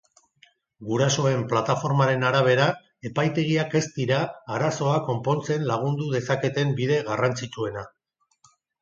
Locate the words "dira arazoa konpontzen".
4.01-5.71